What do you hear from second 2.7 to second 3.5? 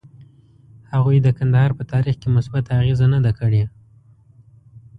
اغیزه نه ده